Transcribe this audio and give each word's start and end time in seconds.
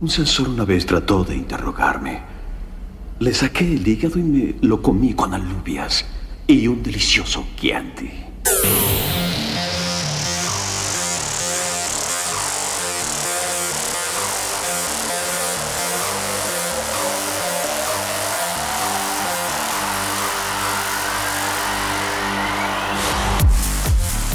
Un 0.00 0.08
sensor 0.08 0.48
una 0.48 0.64
vez 0.64 0.86
trató 0.86 1.24
de 1.24 1.34
interrogarme. 1.34 2.20
Le 3.18 3.34
saqué 3.34 3.64
el 3.74 3.86
hígado 3.86 4.20
y 4.20 4.22
me 4.22 4.54
lo 4.60 4.80
comí 4.80 5.12
con 5.12 5.34
alubias 5.34 6.04
y 6.46 6.68
un 6.68 6.84
delicioso 6.84 7.44
Chianti. 7.56 8.08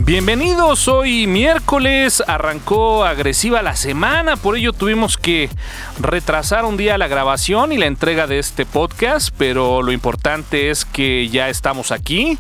Bienvenidos, 0.06 0.90
hoy 0.90 1.28
miércoles 1.28 2.22
arrancó 2.28 3.06
agresiva 3.06 3.62
la 3.62 3.78
semana, 3.78 4.36
por 4.36 4.58
ello 4.58 4.74
tuvimos 4.74 5.16
que 5.16 5.50
retrasar 5.98 6.66
un 6.66 6.76
día 6.76 6.98
la 6.98 7.08
grabación 7.08 7.72
y 7.72 7.78
la 7.78 7.86
entrega 7.86 8.28
de 8.28 8.38
este 8.38 8.66
podcast, 8.66 9.34
pero 9.38 9.82
lo 9.82 9.94
importante 9.94 10.70
es 10.70 10.84
que 10.84 11.30
ya 11.30 11.48
estamos 11.48 11.94
aquí 11.94 12.38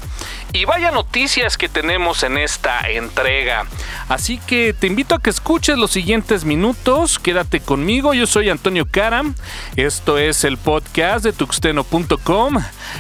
y 0.52 0.66
vaya 0.66 0.92
noticias 0.92 1.56
que 1.56 1.70
tenemos 1.70 2.23
en 2.23 2.38
esta 2.38 2.82
entrega. 2.82 3.66
Así 4.09 4.40
que 4.40 4.73
te 4.73 4.88
invito 4.88 5.16
a 5.16 5.22
que 5.22 5.30
escuches 5.30 5.78
los 5.78 5.92
siguientes 5.92 6.44
minutos, 6.44 7.18
quédate 7.18 7.62
conmigo, 7.62 8.14
yo 8.14 8.28
soy 8.28 8.50
Antonio 8.50 8.86
Karam, 8.92 9.36
esto 9.78 10.18
es 10.18 10.44
el 10.44 10.58
podcast 10.58 11.23
de 11.23 11.32
tuxteno.com. 11.32 12.58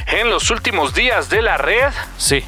En 0.07 0.29
los 0.29 0.49
últimos 0.51 0.93
días 0.93 1.29
de 1.29 1.41
la 1.41 1.57
red, 1.57 1.91
sí 2.17 2.45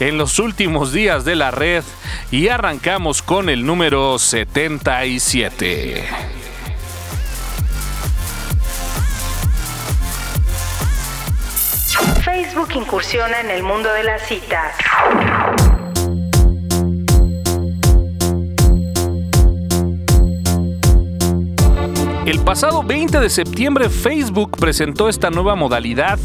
en 0.00 0.18
los 0.18 0.38
últimos 0.38 0.92
días 0.92 1.24
de 1.24 1.36
la 1.36 1.50
red 1.50 1.84
y 2.30 2.48
arrancamos 2.48 3.22
con 3.22 3.48
el 3.48 3.64
número 3.64 4.18
77. 4.18 6.04
Facebook 12.22 12.68
incursiona 12.74 13.40
en 13.40 13.50
el 13.50 13.62
mundo 13.62 13.92
de 13.92 14.04
las 14.04 14.22
citas. 14.26 14.74
El 22.26 22.40
pasado 22.40 22.82
20 22.82 23.20
de 23.20 23.28
septiembre 23.28 23.90
Facebook 23.90 24.56
presentó 24.58 25.10
esta 25.10 25.28
nueva 25.28 25.56
modalidad 25.56 26.18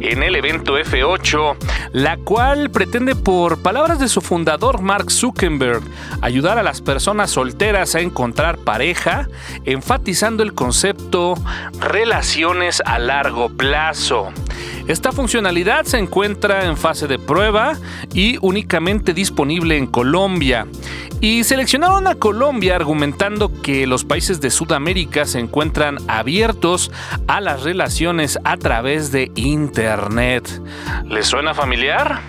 en 0.00 0.22
el 0.22 0.34
evento 0.34 0.78
F8, 0.78 1.56
la 1.92 2.16
cual 2.16 2.70
pretende, 2.70 3.14
por 3.14 3.62
palabras 3.62 3.98
de 3.98 4.08
su 4.08 4.20
fundador 4.20 4.80
Mark 4.80 5.10
Zuckerberg, 5.10 5.82
ayudar 6.20 6.58
a 6.58 6.62
las 6.62 6.80
personas 6.80 7.30
solteras 7.30 7.94
a 7.94 8.00
encontrar 8.00 8.58
pareja, 8.58 9.28
enfatizando 9.64 10.42
el 10.42 10.54
concepto 10.54 11.34
relaciones 11.78 12.82
a 12.84 12.98
largo 12.98 13.50
plazo. 13.50 14.32
Esta 14.88 15.12
funcionalidad 15.12 15.84
se 15.84 15.98
encuentra 15.98 16.64
en 16.66 16.76
fase 16.76 17.06
de 17.06 17.18
prueba 17.18 17.76
y 18.12 18.38
únicamente 18.40 19.14
disponible 19.14 19.76
en 19.76 19.86
Colombia. 19.86 20.66
Y 21.20 21.44
seleccionaron 21.44 22.08
a 22.08 22.16
Colombia 22.16 22.74
argumentando 22.74 23.62
que 23.62 23.86
los 23.86 24.04
países 24.04 24.40
de 24.40 24.50
Sudamérica 24.50 25.24
se 25.24 25.38
encuentran 25.38 25.98
abiertos 26.08 26.90
a 27.28 27.40
las 27.40 27.62
relaciones 27.62 28.38
a 28.44 28.56
través 28.56 29.12
de 29.12 29.30
Internet. 29.36 30.60
¿Les 31.06 31.26
suena 31.26 31.54
familiar? 31.54 32.20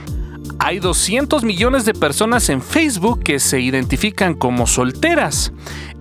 Hay 0.65 0.79
200 0.79 1.43
millones 1.43 1.83
de 1.83 1.93
personas 1.93 2.47
en 2.47 2.61
Facebook 2.61 3.21
que 3.21 3.39
se 3.39 3.59
identifican 3.59 4.33
como 4.33 4.65
solteras. 4.65 5.51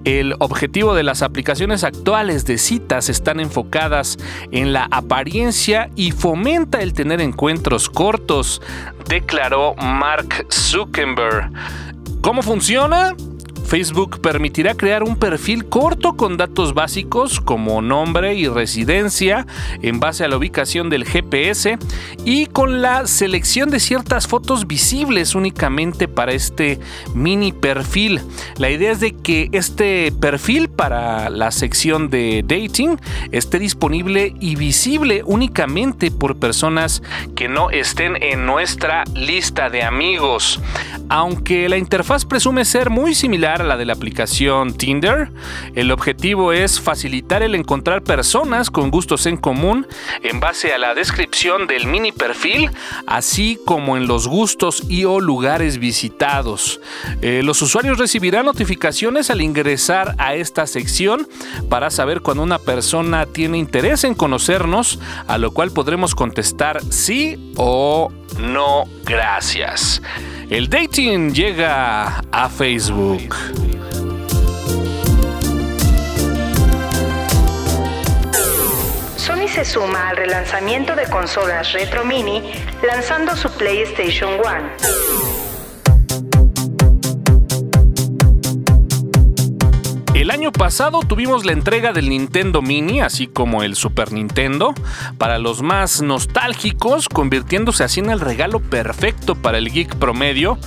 El 0.05 0.37
objetivo 0.39 0.95
de 0.95 1.03
las 1.03 1.23
aplicaciones 1.23 1.83
actuales 1.83 2.45
de 2.45 2.59
citas 2.59 3.09
están 3.09 3.41
enfocadas 3.41 4.19
en 4.53 4.73
la 4.73 4.87
apariencia 4.93 5.91
y 5.97 6.13
fomenta 6.13 6.81
el 6.81 6.93
tener 6.93 7.21
encuentros 7.21 7.91
cortos, 7.91 8.63
declaró 9.09 9.75
Mark 9.75 10.47
Zuckerberg. 10.49 11.51
¿Cómo 12.21 12.43
funciona? 12.43 13.17
Facebook 13.73 14.21
permitirá 14.21 14.75
crear 14.75 15.03
un 15.03 15.17
perfil 15.17 15.65
corto 15.65 16.15
con 16.15 16.37
datos 16.37 16.75
básicos 16.75 17.41
como 17.41 17.81
nombre 17.81 18.35
y 18.35 18.47
residencia 18.47 19.47
en 19.81 19.99
base 19.99 20.25
a 20.25 20.29
la 20.29 20.37
ubicación 20.37 20.91
del 20.91 21.07
GPS 21.07 21.79
y 22.27 22.45
con 22.49 22.83
la 22.83 23.07
selección 23.07 23.71
de 23.71 23.81
ciertas 23.81 24.27
fotos 24.27 24.67
visibles 24.67 25.35
únicamente 25.35 26.07
para 26.07 26.33
este 26.33 26.81
mini 27.15 27.53
perfil. 27.53 28.21
La 28.59 28.69
idea 28.69 28.93
es 28.93 29.01
de 29.01 29.13
que 29.13 29.49
este 29.53 30.13
perfil 30.21 30.69
para 30.77 31.31
la 31.31 31.51
sección 31.51 32.11
de 32.11 32.43
dating 32.45 32.99
esté 33.31 33.59
disponible 33.59 34.35
y 34.41 34.57
visible 34.57 35.23
únicamente 35.25 36.11
por 36.11 36.37
personas 36.37 37.03
que 37.35 37.49
no 37.49 37.71
estén 37.71 38.23
en 38.23 38.47
nuestra 38.47 39.05
lista 39.15 39.71
de 39.71 39.83
amigos. 39.83 40.61
Aunque 41.09 41.69
la 41.69 41.77
interfaz 41.77 42.25
presume 42.25 42.65
ser 42.65 42.91
muy 42.91 43.15
similar 43.15 43.65
la 43.65 43.77
de 43.77 43.85
la 43.85 43.93
aplicación 43.93 44.75
Tinder. 44.75 45.31
El 45.75 45.91
objetivo 45.91 46.53
es 46.53 46.81
facilitar 46.81 47.43
el 47.43 47.55
encontrar 47.55 48.03
personas 48.03 48.71
con 48.71 48.91
gustos 48.91 49.27
en 49.27 49.37
común 49.37 49.87
en 50.23 50.41
base 50.41 50.73
a 50.73 50.79
la 50.79 50.95
descripción 50.95 51.67
del 51.67 51.87
mini 51.87 52.13
perfil, 52.13 52.71
así 53.07 53.59
como 53.65 53.97
en 53.97 54.07
los 54.07 54.27
gustos 54.27 54.85
y 54.89 55.05
o 55.05 55.21
lugares 55.21 55.79
visitados. 55.79 56.81
Eh, 57.21 57.43
los 57.45 57.61
usuarios 57.63 57.99
recibirán 57.99 58.47
notificaciones 58.47 59.31
al 59.31 59.43
ingresar 59.43 60.15
a 60.19 60.35
esta 60.35 60.62
sección 60.67 61.29
para 61.69 61.91
saber 61.91 62.21
cuando 62.21 62.43
una 62.43 62.59
persona 62.59 63.27
tiene 63.27 63.59
interés 63.59 64.05
en 64.05 64.15
conocernos, 64.15 64.99
a 65.27 65.39
lo 65.39 65.53
cual 65.53 65.71
podremos 65.71 66.15
contestar 66.15 66.81
sí 66.91 67.53
o 67.57 68.11
no 68.39 68.85
gracias. 69.05 70.03
El 70.51 70.69
dating 70.69 71.33
llega 71.33 72.23
a 72.31 72.49
Facebook. 72.49 73.35
Sony 79.17 79.49
se 79.49 79.65
suma 79.65 80.09
al 80.09 80.17
relanzamiento 80.17 80.97
de 80.97 81.09
consolas 81.09 81.73
Retro 81.73 82.05
Mini 82.05 82.43
lanzando 82.83 83.37
su 83.37 83.49
PlayStation 83.53 84.35
1. 84.35 85.32
Pasado 90.53 91.01
tuvimos 91.01 91.45
la 91.45 91.53
entrega 91.53 91.93
del 91.93 92.09
Nintendo 92.09 92.63
Mini, 92.63 93.01
así 93.01 93.27
como 93.27 93.63
el 93.63 93.75
Super 93.75 94.13
Nintendo, 94.13 94.75
para 95.19 95.39
los 95.39 95.63
más 95.63 96.03
nostálgicos, 96.03 97.09
convirtiéndose 97.09 97.85
así 97.85 98.01
en 98.01 98.11
el 98.11 98.21
regalo 98.21 98.61
perfecto 98.61 99.35
para 99.35 99.59
el 99.59 99.71
geek 99.71 99.97
promedio, 99.97 100.59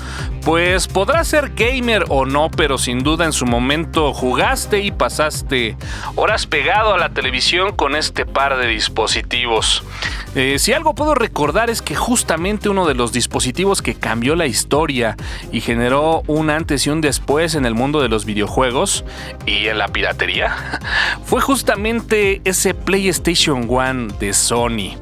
pues 0.43 0.87
podrá 0.87 1.23
ser 1.23 1.53
gamer 1.55 2.05
o 2.09 2.25
no, 2.25 2.51
pero 2.51 2.77
sin 2.77 3.03
duda 3.03 3.25
en 3.25 3.33
su 3.33 3.45
momento 3.45 4.13
jugaste 4.13 4.81
y 4.81 4.91
pasaste 4.91 5.77
horas 6.15 6.45
pegado 6.45 6.93
a 6.93 6.99
la 6.99 7.09
televisión 7.09 7.75
con 7.75 7.95
este 7.95 8.25
par 8.25 8.57
de 8.57 8.67
dispositivos. 8.67 9.83
Eh, 10.35 10.59
si 10.59 10.73
algo 10.73 10.93
puedo 10.93 11.15
recordar 11.15 11.69
es 11.69 11.81
que 11.81 11.95
justamente 11.95 12.67
uno 12.69 12.85
de 12.85 12.93
los 12.93 13.13
dispositivos 13.13 13.81
que 13.81 13.95
cambió 13.95 14.35
la 14.35 14.45
historia 14.45 15.15
y 15.51 15.61
generó 15.61 16.23
un 16.27 16.49
antes 16.49 16.85
y 16.85 16.89
un 16.89 17.01
después 17.01 17.55
en 17.55 17.65
el 17.65 17.73
mundo 17.73 18.01
de 18.01 18.09
los 18.09 18.25
videojuegos 18.25 19.05
y 19.45 19.67
en 19.67 19.77
la 19.77 19.84
piratería 19.87 20.79
fue 21.25 21.41
justamente 21.41 22.41
ese 22.45 22.73
PlayStation 22.73 23.65
1 23.69 24.15
de 24.19 24.33
Sony. 24.33 24.97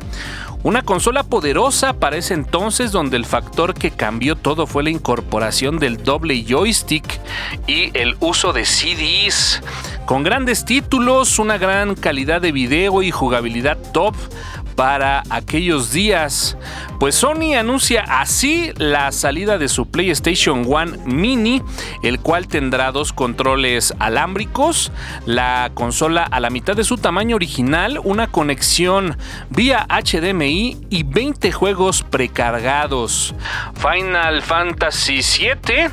Una 0.63 0.81
consola 0.81 1.23
poderosa 1.23 1.91
para 1.91 2.16
ese 2.16 2.33
entonces 2.33 2.94
donde 2.94 3.17
el 3.17 3.25
factor 3.25 3.73
que 3.73 3.91
cambió 3.91 4.38
todo 4.38 4.66
fue 4.66 4.83
la 4.83 4.91
incorporación 4.91 5.77
del 5.77 6.01
doble 6.01 6.45
joystick 6.45 7.19
y 7.67 7.91
el 7.97 8.16
uso 8.21 8.53
de 8.53 8.63
CDs. 8.63 9.61
Con 10.05 10.23
grandes 10.23 10.63
títulos, 10.63 11.38
una 11.38 11.57
gran 11.57 11.95
calidad 11.95 12.41
de 12.41 12.53
video 12.53 13.03
y 13.03 13.12
jugabilidad 13.12 13.77
top 13.91 14.15
para 14.75 15.24
aquellos 15.30 15.92
días. 15.92 16.58
Pues 17.00 17.16
Sony 17.16 17.56
anuncia 17.58 18.06
así 18.08 18.72
la 18.78 19.12
salida 19.12 19.58
de 19.58 19.68
su 19.68 19.88
PlayStation 19.88 20.64
1 20.66 21.06
Mini, 21.06 21.62
el 22.02 22.20
cual 22.20 22.48
tendrá 22.48 22.92
dos 22.92 23.12
controles 23.12 23.94
alámbricos, 24.00 24.92
la 25.25 25.72
consola 25.74 26.24
a 26.24 26.40
la 26.40 26.50
mitad 26.50 26.75
de 26.75 26.84
su 26.84 26.98
tamaño 26.98 27.36
original, 27.36 28.00
una 28.04 28.28
conexión 28.28 29.18
vía 29.50 29.86
HDMI 29.90 30.78
y 30.90 31.04
20 31.04 31.52
juegos 31.52 32.04
precargados. 32.04 33.36
Final 33.75 34.42
Fantasy 34.42 35.20
VII, 35.20 35.90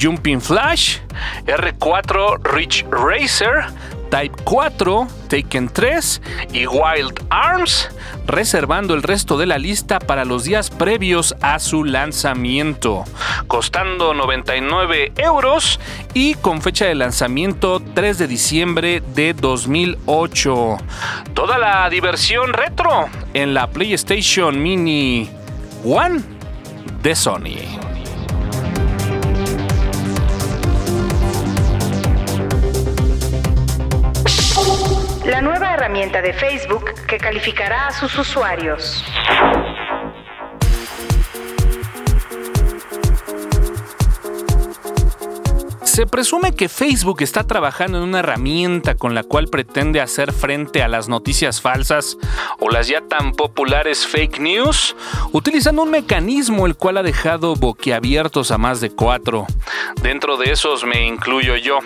Jumping 0.00 0.40
Flash, 0.40 0.98
R4 1.46 2.42
Rich 2.44 2.84
Racer, 2.90 3.64
Type 4.12 4.42
4, 4.44 5.08
Taken 5.28 5.70
3 5.70 6.20
y 6.52 6.66
Wild 6.66 7.18
Arms, 7.30 7.88
reservando 8.26 8.92
el 8.92 9.02
resto 9.02 9.38
de 9.38 9.46
la 9.46 9.56
lista 9.56 10.00
para 10.00 10.26
los 10.26 10.44
días 10.44 10.68
previos 10.68 11.34
a 11.40 11.58
su 11.58 11.82
lanzamiento, 11.82 13.04
costando 13.46 14.12
99 14.12 15.14
euros 15.16 15.80
y 16.12 16.34
con 16.34 16.60
fecha 16.60 16.84
de 16.84 16.94
lanzamiento 16.94 17.80
3 17.94 18.18
de 18.18 18.26
diciembre 18.28 19.02
de 19.14 19.32
2008. 19.32 20.76
Toda 21.32 21.56
la 21.56 21.88
diversión 21.88 22.52
retro 22.52 23.08
en 23.32 23.54
la 23.54 23.70
PlayStation 23.70 24.62
Mini 24.62 25.30
One 25.86 26.20
de 27.02 27.16
Sony. 27.16 27.91
La 35.24 35.40
nueva 35.40 35.74
herramienta 35.74 36.20
de 36.20 36.32
Facebook 36.32 36.84
que 37.06 37.18
calificará 37.18 37.86
a 37.86 37.92
sus 37.92 38.18
usuarios. 38.18 39.04
Se 45.84 46.06
presume 46.06 46.54
que 46.54 46.70
Facebook 46.70 47.20
está 47.20 47.46
trabajando 47.46 47.98
en 47.98 48.04
una 48.04 48.20
herramienta 48.20 48.94
con 48.94 49.14
la 49.14 49.22
cual 49.22 49.48
pretende 49.48 50.00
hacer 50.00 50.32
frente 50.32 50.82
a 50.82 50.88
las 50.88 51.06
noticias 51.06 51.60
falsas 51.60 52.16
o 52.58 52.70
las 52.70 52.88
ya 52.88 53.02
tan 53.02 53.32
populares 53.32 54.06
fake 54.06 54.40
news, 54.40 54.96
utilizando 55.32 55.82
un 55.82 55.90
mecanismo 55.90 56.66
el 56.66 56.76
cual 56.76 56.96
ha 56.96 57.02
dejado 57.02 57.54
boquiabiertos 57.56 58.50
a 58.50 58.58
más 58.58 58.80
de 58.80 58.90
cuatro. 58.90 59.46
Dentro 60.02 60.38
de 60.38 60.52
esos 60.52 60.84
me 60.84 61.06
incluyo 61.06 61.56
yo. 61.56 61.80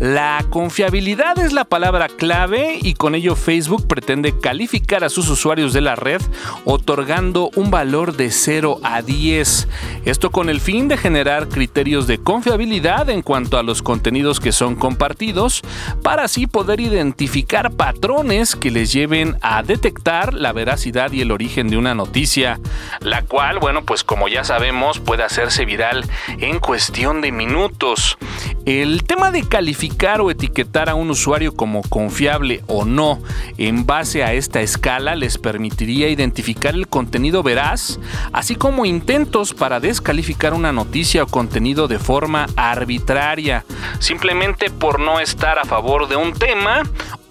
La 0.00 0.44
confiabilidad 0.50 1.38
es 1.38 1.52
la 1.52 1.64
palabra 1.64 2.08
clave 2.08 2.78
y 2.82 2.94
con 2.94 3.14
ello 3.14 3.36
Facebook 3.36 3.86
pretende 3.86 4.36
calificar 4.38 5.04
a 5.04 5.08
sus 5.08 5.28
usuarios 5.28 5.72
de 5.72 5.80
la 5.80 5.94
red 5.94 6.20
otorgando 6.64 7.50
un 7.54 7.70
valor 7.70 8.16
de 8.16 8.30
0 8.30 8.80
a 8.82 9.02
10. 9.02 9.68
Esto 10.04 10.30
con 10.30 10.48
el 10.48 10.60
fin 10.60 10.88
de 10.88 10.96
generar 10.96 11.48
criterios 11.48 12.06
de 12.06 12.18
confiabilidad 12.18 13.08
en 13.08 13.22
cuanto 13.22 13.56
a 13.56 13.62
los 13.62 13.82
contenidos 13.82 14.40
que 14.40 14.52
son 14.52 14.74
compartidos 14.74 15.62
para 16.02 16.24
así 16.24 16.46
poder 16.46 16.80
identificar 16.80 17.70
patrones 17.70 18.56
que 18.56 18.70
les 18.70 18.92
lleven 18.92 19.36
a 19.42 19.62
detectar 19.62 20.34
la 20.34 20.52
veracidad 20.52 21.12
y 21.12 21.20
el 21.20 21.30
origen 21.30 21.68
de 21.68 21.76
una 21.76 21.94
noticia, 21.94 22.58
la 23.00 23.22
cual, 23.22 23.58
bueno, 23.60 23.84
pues 23.84 24.02
como 24.02 24.28
ya 24.28 24.44
sabemos 24.44 24.98
puede 24.98 25.22
hacerse 25.22 25.64
viral 25.64 26.04
en 26.38 26.58
cuestión 26.58 27.20
de 27.20 27.32
minutos. 27.32 28.18
El 28.66 29.04
tema 29.04 29.30
de 29.30 29.42
calificar 29.84 30.22
o 30.22 30.30
etiquetar 30.30 30.88
a 30.88 30.94
un 30.94 31.10
usuario 31.10 31.54
como 31.54 31.82
confiable 31.82 32.62
o 32.68 32.86
no 32.86 33.20
en 33.58 33.84
base 33.84 34.24
a 34.24 34.32
esta 34.32 34.62
escala 34.62 35.14
les 35.14 35.36
permitiría 35.36 36.08
identificar 36.08 36.74
el 36.74 36.88
contenido 36.88 37.42
veraz, 37.42 38.00
así 38.32 38.56
como 38.56 38.86
intentos 38.86 39.52
para 39.52 39.80
descalificar 39.80 40.54
una 40.54 40.72
noticia 40.72 41.24
o 41.24 41.26
contenido 41.26 41.86
de 41.86 41.98
forma 41.98 42.46
arbitraria, 42.56 43.66
simplemente 43.98 44.70
por 44.70 45.00
no 45.00 45.20
estar 45.20 45.58
a 45.58 45.66
favor 45.66 46.08
de 46.08 46.16
un 46.16 46.32
tema 46.32 46.82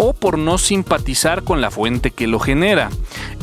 o 0.05 0.13
por 0.13 0.37
no 0.37 0.57
simpatizar 0.57 1.43
con 1.43 1.61
la 1.61 1.71
fuente 1.71 2.11
que 2.11 2.27
lo 2.27 2.39
genera. 2.39 2.89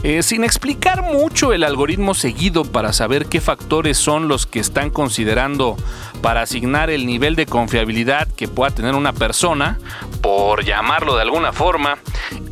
Eh, 0.02 0.22
sin 0.22 0.44
explicar 0.44 1.02
mucho 1.02 1.52
el 1.52 1.64
algoritmo 1.64 2.14
seguido 2.14 2.64
para 2.64 2.92
saber 2.92 3.26
qué 3.26 3.40
factores 3.40 3.96
son 3.96 4.28
los 4.28 4.46
que 4.46 4.60
están 4.60 4.90
considerando 4.90 5.76
para 6.20 6.42
asignar 6.42 6.90
el 6.90 7.06
nivel 7.06 7.34
de 7.34 7.46
confiabilidad 7.46 8.28
que 8.28 8.46
pueda 8.46 8.74
tener 8.74 8.94
una 8.94 9.12
persona, 9.14 9.78
por 10.20 10.64
llamarlo 10.64 11.16
de 11.16 11.22
alguna 11.22 11.52
forma, 11.52 11.98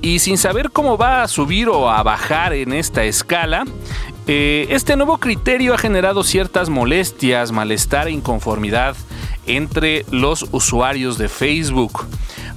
y 0.01 0.21
sin 0.21 0.39
saber 0.39 0.71
cómo 0.71 0.97
va 0.97 1.23
a 1.23 1.29
subir 1.29 1.69
o 1.69 1.91
a 1.91 2.03
bajar 2.03 2.55
en 2.55 2.73
esta 2.73 3.05
escala, 3.05 3.65
eh, 4.27 4.67
este 4.71 4.97
nuevo 4.97 5.19
criterio 5.19 5.75
ha 5.75 5.79
generado 5.79 6.23
ciertas 6.23 6.69
molestias, 6.69 7.53
malestar 7.53 8.09
e 8.09 8.13
inconformidad 8.13 8.97
entre 9.47 10.05
los 10.11 10.47
usuarios 10.53 11.19
de 11.19 11.29
Facebook. 11.29 12.07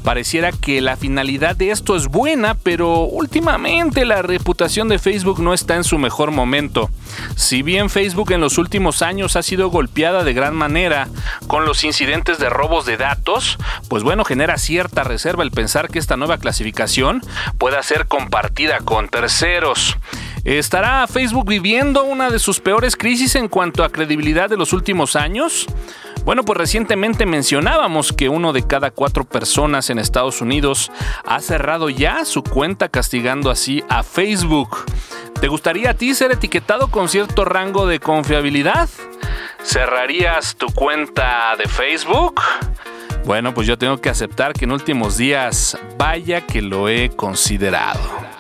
Pareciera 0.04 0.52
que 0.52 0.82
la 0.82 0.98
finalidad 0.98 1.56
de 1.56 1.72
esto 1.72 1.96
es 1.96 2.08
buena, 2.08 2.56
pero 2.56 3.02
últimamente 3.02 4.04
la 4.06 4.22
reputación 4.22 4.90
de 4.90 4.98
Facebook 4.98 5.40
no 5.40 5.54
está 5.54 5.76
en 5.76 5.84
su 5.84 5.98
mejor 6.00 6.32
momento. 6.32 6.90
Si 7.36 7.62
bien 7.62 7.90
Facebook 7.90 8.32
en 8.32 8.42
los 8.42 8.58
últimos 8.58 9.02
años 9.02 9.36
ha 9.36 9.44
sido 9.44 9.70
golpeada 9.70 10.24
de 10.24 10.34
gran 10.34 10.56
manera 10.56 11.08
con 11.48 11.66
los 11.66 11.84
incidentes 11.84 12.40
de 12.40 12.50
robos 12.50 12.86
de 12.86 12.98
datos, 12.98 13.58
pues 13.90 14.04
bueno, 14.04 14.26
genera 14.26 14.58
cierta 14.58 15.04
reserva 15.04 15.44
el 15.44 15.52
pensar 15.52 15.90
que 15.90 16.00
esta 16.00 16.18
nueva 16.18 16.38
clasificación 16.38 17.22
pueda 17.58 17.84
ser 17.84 18.08
compartida 18.08 18.80
con 18.80 19.08
terceros. 19.08 19.98
¿Estará 20.44 21.06
Facebook 21.06 21.48
viviendo 21.48 22.04
una 22.04 22.32
de 22.32 22.40
sus 22.40 22.60
peores 22.60 22.96
crisis 22.96 23.36
en 23.36 23.48
cuanto 23.48 23.84
a 23.84 23.90
credibilidad 23.90 24.50
de 24.50 24.58
los 24.58 24.74
últimos 24.74 25.16
años? 25.16 25.68
Bueno, 26.24 26.44
pues 26.44 26.58
recientemente 26.58 27.26
mencionábamos 27.26 28.14
que 28.14 28.30
uno 28.30 28.54
de 28.54 28.66
cada 28.66 28.92
cuatro 28.92 29.26
personas 29.26 29.90
en 29.90 29.98
Estados 29.98 30.42
Unidos 30.42 30.92
ha 31.26 31.40
cerrado 31.40 31.90
ya 31.90 32.26
su 32.26 32.44
cuenta 32.44 32.90
castigando 32.90 33.50
así 33.50 33.84
a 33.90 34.04
Facebook. 34.04 34.86
¿Te 35.40 35.48
gustaría 35.48 35.92
a 35.92 35.94
ti 35.96 36.14
ser 36.14 36.32
etiquetado 36.32 36.90
con 36.90 37.10
cierto 37.10 37.44
rango 37.44 37.88
de 37.88 38.00
confiabilidad? 38.00 38.88
¿Cerrarías 39.64 40.56
tu 40.56 40.68
cuenta 40.68 41.56
de 41.58 41.68
Facebook? 41.68 42.40
Bueno, 43.26 43.54
pues 43.54 43.66
yo 43.66 43.78
tengo 43.78 44.00
que 44.00 44.10
aceptar 44.10 44.54
que 44.54 44.66
en 44.66 44.72
últimos 44.72 45.18
días 45.18 45.78
vaya 45.98 46.42
que 46.42 46.62
lo 46.62 46.88
he 46.88 47.10
considerado. 47.10 48.32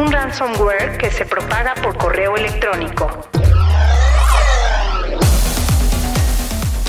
Un 0.00 0.10
ransomware 0.10 0.96
que 0.96 1.10
se 1.10 1.26
propaga 1.26 1.74
por 1.74 1.96
correo 1.98 2.34
electrónico. 2.36 3.10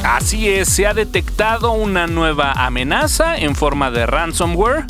Así 0.04 0.48
es, 0.48 0.70
se 0.70 0.88
ha 0.88 0.94
detectado 0.94 1.74
una 1.74 2.08
nueva 2.08 2.54
amenaza 2.54 3.38
en 3.38 3.56
forma 3.56 3.92
de 3.92 4.06
ransomware. 4.06 4.86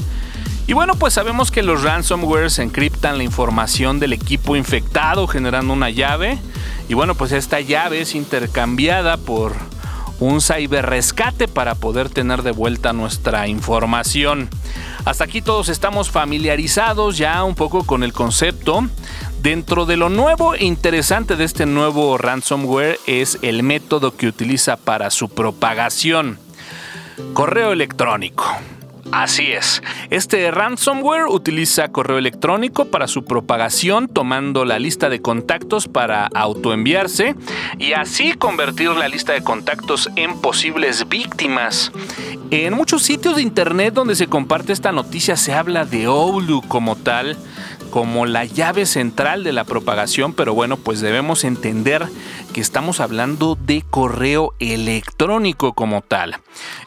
Y 0.68 0.74
bueno, 0.74 0.94
pues 0.96 1.16
sabemos 1.16 1.50
que 1.50 1.64
los 1.64 1.82
ransomwares 1.82 2.60
encriptan 2.60 3.18
la 3.18 3.24
información 3.24 4.00
del 4.00 4.14
equipo 4.14 4.56
infectado 4.56 5.26
generando 5.26 5.74
una 5.74 5.90
llave. 5.90 6.38
Y 6.90 6.94
bueno, 6.94 7.16
pues 7.16 7.32
esta 7.32 7.60
llave 7.60 8.02
es 8.02 8.14
intercambiada 8.14 9.18
por 9.18 9.56
un 10.22 10.40
ciberrescate 10.40 11.48
para 11.48 11.74
poder 11.74 12.10
tener 12.10 12.44
de 12.44 12.52
vuelta 12.52 12.94
nuestra 12.94 13.48
información. 13.48 14.50
Hasta 15.04 15.24
aquí 15.24 15.42
todos 15.42 15.68
estamos 15.68 16.12
familiarizados 16.12 17.18
ya 17.18 17.44
un 17.44 17.56
poco 17.56 17.84
con 17.84 18.04
el 18.04 18.14
concepto. 18.14 18.88
Dentro 19.42 19.88
de 19.88 19.98
lo 19.98 20.10
nuevo 20.10 20.54
e 20.54 20.64
interesante 20.64 21.36
de 21.36 21.44
este 21.44 21.66
nuevo 21.66 22.20
ransomware 22.20 23.00
es 23.08 23.40
el 23.42 23.64
método 23.64 24.16
que 24.16 24.28
utiliza 24.28 24.78
para 24.78 25.10
su 25.10 25.28
propagación. 25.28 26.38
Correo 27.34 27.72
electrónico. 27.72 28.46
Así 29.12 29.52
es. 29.52 29.84
Este 30.10 30.50
ransomware 30.52 31.26
utiliza 31.26 31.90
correo 31.90 32.18
electrónico 32.18 32.86
para 32.86 33.08
su 33.08 33.26
propagación, 33.26 34.08
tomando 34.08 34.64
la 34.64 34.80
lista 34.80 35.10
de 35.10 35.22
contactos 35.22 35.88
para 35.88 36.28
autoenviarse 36.34 37.36
y 37.78 37.94
así 37.94 38.34
convertir 38.34 38.92
la 38.92 39.10
lista 39.10 39.34
de 39.34 39.44
contactos 39.44 40.10
en 40.16 40.40
posibles 40.40 41.08
víctimas. 41.10 41.92
En 42.52 42.74
muchos 42.74 43.04
sitios 43.04 43.36
de 43.36 43.42
internet 43.42 43.94
donde 43.94 44.16
se 44.16 44.28
comparte 44.28 44.74
esta 44.74 44.92
noticia 44.92 45.36
se 45.36 45.54
habla 45.54 45.86
de 45.86 46.08
Oulu 46.08 46.62
como 46.68 46.96
tal 46.96 47.38
como 47.92 48.26
la 48.26 48.46
llave 48.46 48.86
central 48.88 49.44
de 49.44 49.52
la 49.52 49.66
propagación, 49.66 50.34
pero 50.34 50.56
bueno, 50.56 50.78
pues 50.78 51.02
debemos 51.02 51.44
entender 51.44 52.08
que 52.52 52.62
estamos 52.62 53.00
hablando 53.00 53.58
de 53.60 53.84
correo 53.90 54.54
electrónico 54.60 55.74
como 55.74 56.02
tal. 56.02 56.38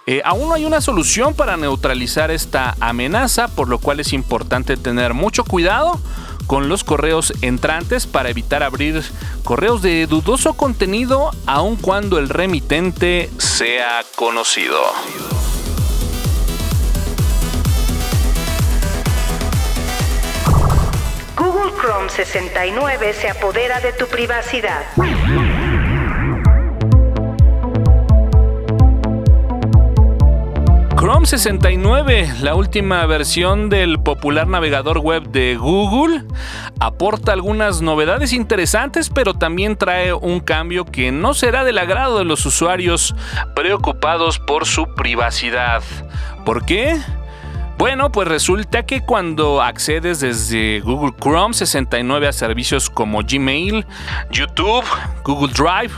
Eh, 0.07 0.21
aún 0.25 0.49
no 0.49 0.55
hay 0.55 0.65
una 0.65 0.81
solución 0.81 1.35
para 1.35 1.57
neutralizar 1.57 2.31
esta 2.31 2.77
amenaza, 2.81 3.49
por 3.49 3.69
lo 3.69 3.79
cual 3.79 4.01
es 4.01 4.13
importante 4.13 4.77
tener 4.77 5.15
mucho 5.15 5.45
cuidado 5.45 5.99
con 6.47 6.69
los 6.69 6.85
correos 6.85 7.33
entrantes 7.41 8.07
para 8.07 8.31
evitar 8.31 8.63
abrir 8.63 9.03
correos 9.45 9.83
de 9.83 10.07
dudoso 10.07 10.55
contenido 10.55 11.31
aun 11.47 11.77
cuando 11.77 12.19
el 12.19 12.29
remitente 12.29 13.31
sea 13.39 14.05
conocido. 14.15 14.81
Google 21.37 21.73
Chrome 21.81 22.11
69 22.11 23.13
se 23.15 23.29
apodera 23.29 23.81
de 23.81 23.93
tu 23.93 24.07
privacidad. 24.07 24.85
Chrome 31.05 31.27
Chrome 31.27 31.27
69, 31.27 32.33
la 32.41 32.55
última 32.55 33.05
versión 33.05 33.69
del 33.69 34.01
popular 34.01 34.49
navegador 34.49 35.01
web 35.01 35.25
de 35.29 35.55
Google, 35.55 36.25
aporta 36.81 37.35
algunas 37.35 37.83
novedades 37.83 38.33
interesantes, 38.33 39.11
pero 39.11 39.35
también 39.35 39.77
trae 39.77 40.15
un 40.15 40.41
cambio 40.41 40.87
que 40.87 41.13
no 41.13 41.35
será 41.35 41.63
del 41.63 41.77
agrado 41.77 42.17
de 42.17 42.25
los 42.25 42.47
usuarios 42.47 43.15
preocupados 43.55 44.39
por 44.39 44.65
su 44.65 44.95
privacidad. 44.95 45.83
¿Por 46.47 46.65
qué? 46.65 46.99
Bueno, 47.77 48.11
pues 48.11 48.27
resulta 48.27 48.87
que 48.87 49.03
cuando 49.03 49.61
accedes 49.61 50.21
desde 50.21 50.81
Google 50.81 51.13
Chrome 51.21 51.53
69 51.53 52.29
a 52.29 52.33
servicios 52.33 52.89
como 52.89 53.21
Gmail, 53.23 53.85
YouTube, 54.31 54.85
Google 55.23 55.53
Drive, 55.53 55.93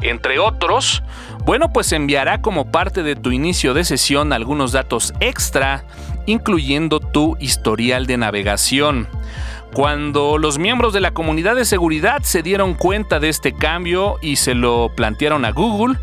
entre 0.00 0.38
otros, 0.40 1.02
bueno, 1.44 1.72
pues 1.72 1.92
enviará 1.92 2.42
como 2.42 2.70
parte 2.70 3.02
de 3.02 3.16
tu 3.16 3.30
inicio 3.30 3.74
de 3.74 3.84
sesión 3.84 4.32
algunos 4.32 4.72
datos 4.72 5.14
extra, 5.20 5.84
incluyendo 6.26 7.00
tu 7.00 7.36
historial 7.40 8.06
de 8.06 8.16
navegación. 8.16 9.08
Cuando 9.72 10.38
los 10.38 10.58
miembros 10.58 10.92
de 10.92 11.00
la 11.00 11.12
comunidad 11.12 11.54
de 11.54 11.64
seguridad 11.64 12.22
se 12.22 12.42
dieron 12.42 12.74
cuenta 12.74 13.20
de 13.20 13.28
este 13.28 13.52
cambio 13.52 14.16
y 14.22 14.36
se 14.36 14.54
lo 14.54 14.90
plantearon 14.94 15.44
a 15.44 15.52
Google, 15.52 15.98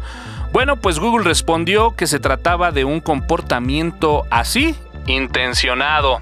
bueno, 0.54 0.78
pues 0.78 1.00
Google 1.00 1.26
respondió 1.26 1.96
que 1.96 2.08
se 2.08 2.20
trataba 2.20 2.72
de 2.72 2.86
un 2.86 3.02
comportamiento 3.02 4.26
así 4.30 4.76
intencionado. 5.08 6.20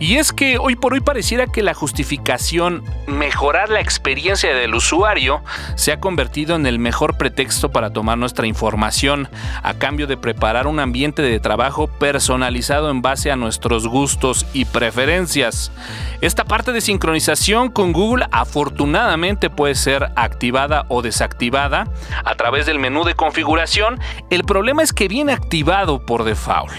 Y 0.00 0.16
es 0.16 0.32
que 0.32 0.58
hoy 0.58 0.76
por 0.76 0.92
hoy 0.92 1.00
pareciera 1.00 1.48
que 1.48 1.62
la 1.62 1.74
justificación 1.74 2.84
mejorar 3.08 3.68
la 3.68 3.80
experiencia 3.80 4.54
del 4.54 4.74
usuario 4.74 5.42
se 5.74 5.90
ha 5.90 5.98
convertido 5.98 6.54
en 6.54 6.66
el 6.66 6.78
mejor 6.78 7.16
pretexto 7.16 7.70
para 7.70 7.90
tomar 7.90 8.16
nuestra 8.16 8.46
información 8.46 9.28
a 9.62 9.74
cambio 9.74 10.06
de 10.06 10.16
preparar 10.16 10.68
un 10.68 10.78
ambiente 10.78 11.22
de 11.22 11.40
trabajo 11.40 11.88
personalizado 11.88 12.90
en 12.90 13.02
base 13.02 13.32
a 13.32 13.36
nuestros 13.36 13.88
gustos 13.88 14.46
y 14.52 14.66
preferencias. 14.66 15.72
Esta 16.20 16.44
parte 16.44 16.70
de 16.72 16.80
sincronización 16.80 17.70
con 17.70 17.92
Google 17.92 18.26
afortunadamente 18.30 19.50
puede 19.50 19.74
ser 19.74 20.12
activada 20.14 20.84
o 20.88 21.02
desactivada 21.02 21.88
a 22.24 22.34
través 22.36 22.66
del 22.66 22.78
menú 22.78 23.02
de 23.02 23.14
configuración. 23.14 23.98
El 24.30 24.44
problema 24.44 24.84
es 24.84 24.92
que 24.92 25.08
viene 25.08 25.32
activado 25.32 26.06
por 26.06 26.22
default. 26.22 26.72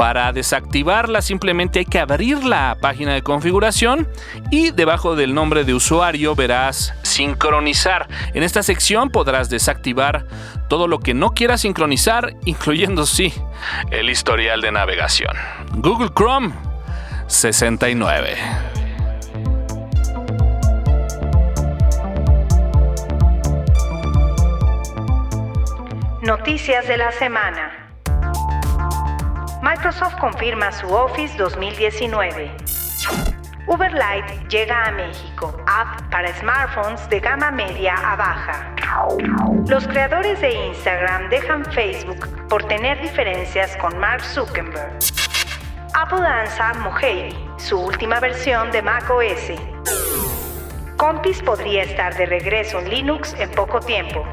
Para 0.00 0.32
desactivarla 0.32 1.20
simplemente 1.20 1.80
hay 1.80 1.84
que 1.84 1.98
abrir 1.98 2.42
la 2.42 2.78
página 2.80 3.12
de 3.12 3.20
configuración 3.20 4.08
y 4.50 4.70
debajo 4.70 5.14
del 5.14 5.34
nombre 5.34 5.64
de 5.64 5.74
usuario 5.74 6.34
verás 6.34 6.94
sincronizar. 7.02 8.08
En 8.32 8.42
esta 8.42 8.62
sección 8.62 9.10
podrás 9.10 9.50
desactivar 9.50 10.26
todo 10.70 10.88
lo 10.88 11.00
que 11.00 11.12
no 11.12 11.34
quieras 11.34 11.60
sincronizar, 11.60 12.34
incluyendo 12.46 13.04
sí 13.04 13.30
el 13.90 14.08
historial 14.08 14.62
de 14.62 14.72
navegación. 14.72 15.36
Google 15.74 16.08
Chrome 16.16 16.54
69. 17.26 18.38
Noticias 26.22 26.88
de 26.88 26.96
la 26.96 27.12
semana. 27.12 27.79
Microsoft 29.62 30.16
confirma 30.18 30.72
su 30.72 30.88
Office 30.88 31.36
2019. 31.36 32.50
Uber 33.66 33.92
Lite 33.92 34.48
llega 34.48 34.84
a 34.86 34.90
México, 34.90 35.54
app 35.66 36.00
para 36.10 36.32
smartphones 36.38 37.06
de 37.10 37.20
gama 37.20 37.50
media 37.50 37.94
a 37.94 38.16
baja. 38.16 38.74
Los 39.68 39.86
creadores 39.86 40.40
de 40.40 40.54
Instagram 40.68 41.28
dejan 41.28 41.66
Facebook 41.66 42.26
por 42.48 42.64
tener 42.68 43.02
diferencias 43.02 43.76
con 43.76 43.98
Mark 43.98 44.22
Zuckerberg. 44.22 44.98
Apple 45.92 46.20
lanza 46.20 46.72
Mojave, 46.74 47.34
su 47.58 47.78
última 47.78 48.18
versión 48.18 48.70
de 48.70 48.80
macOS. 48.80 49.52
Compis 50.96 51.42
podría 51.42 51.82
estar 51.82 52.16
de 52.16 52.24
regreso 52.24 52.78
en 52.78 52.88
Linux 52.88 53.34
en 53.38 53.50
poco 53.50 53.78
tiempo. 53.78 54.24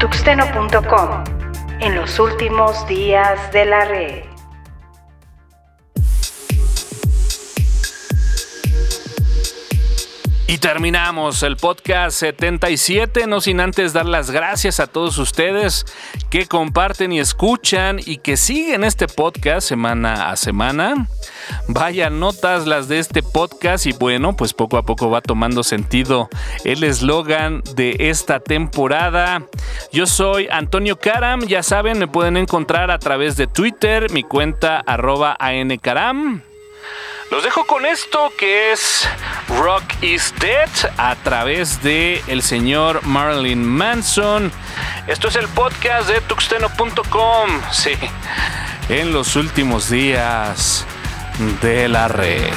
tuxteno.com 0.00 1.24
en 1.80 1.94
los 1.94 2.18
últimos 2.18 2.86
días 2.88 3.52
de 3.52 3.66
la 3.66 3.84
red. 3.84 4.29
Y 10.50 10.58
terminamos 10.58 11.44
el 11.44 11.56
podcast 11.56 12.18
77, 12.18 13.28
no 13.28 13.40
sin 13.40 13.60
antes 13.60 13.92
dar 13.92 14.06
las 14.06 14.32
gracias 14.32 14.80
a 14.80 14.88
todos 14.88 15.16
ustedes 15.18 15.86
que 16.28 16.46
comparten 16.46 17.12
y 17.12 17.20
escuchan 17.20 18.00
y 18.04 18.16
que 18.16 18.36
siguen 18.36 18.82
este 18.82 19.06
podcast 19.06 19.68
semana 19.68 20.28
a 20.28 20.34
semana. 20.34 21.06
Vaya 21.68 22.10
notas 22.10 22.66
las 22.66 22.88
de 22.88 22.98
este 22.98 23.22
podcast 23.22 23.86
y 23.86 23.92
bueno, 23.92 24.34
pues 24.34 24.52
poco 24.52 24.76
a 24.76 24.82
poco 24.82 25.08
va 25.08 25.20
tomando 25.20 25.62
sentido 25.62 26.28
el 26.64 26.82
eslogan 26.82 27.62
de 27.76 27.94
esta 28.10 28.40
temporada. 28.40 29.46
Yo 29.92 30.06
soy 30.06 30.48
Antonio 30.50 30.98
Karam, 30.98 31.46
ya 31.46 31.62
saben, 31.62 31.96
me 32.00 32.08
pueden 32.08 32.36
encontrar 32.36 32.90
a 32.90 32.98
través 32.98 33.36
de 33.36 33.46
Twitter, 33.46 34.10
mi 34.10 34.24
cuenta 34.24 34.80
arroba 34.80 35.36
ancaram. 35.38 36.42
Los 37.30 37.44
dejo 37.44 37.64
con 37.64 37.86
esto 37.86 38.32
que 38.36 38.72
es 38.72 39.08
Rock 39.48 39.84
is 40.02 40.34
Dead 40.40 40.68
a 40.96 41.14
través 41.14 41.80
de 41.80 42.24
el 42.26 42.42
señor 42.42 43.06
Marilyn 43.06 43.64
Manson. 43.64 44.50
Esto 45.06 45.28
es 45.28 45.36
el 45.36 45.46
podcast 45.48 46.08
de 46.08 46.20
tuxteno.com. 46.22 47.50
Sí, 47.70 47.92
en 48.88 49.12
los 49.12 49.36
últimos 49.36 49.88
días 49.88 50.84
de 51.62 51.88
la 51.88 52.08
red. 52.08 52.52